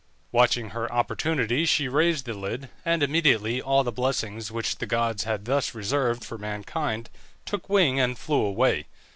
[0.31, 5.25] Watching her opportunity she raised the lid, and immediately all the blessings which the gods
[5.25, 7.07] had thus reserved for mankind
[7.45, 8.87] took wing and flew away.